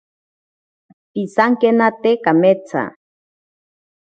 [1.11, 2.83] Pisankenate kametsa.